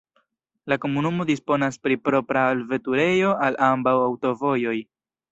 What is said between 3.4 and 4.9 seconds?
al ambaŭ aŭtovojoj.